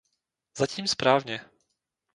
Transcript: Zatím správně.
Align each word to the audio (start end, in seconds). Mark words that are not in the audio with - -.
Zatím 0.57 0.87
správně. 0.87 1.41